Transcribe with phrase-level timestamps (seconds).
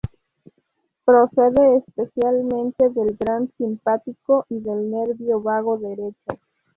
[1.05, 6.39] Procede especialmente del gran simpático y del nervio vago derecho.